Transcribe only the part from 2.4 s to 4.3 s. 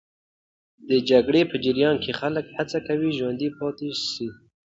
هڅه کوي ژوندي پاتې سي.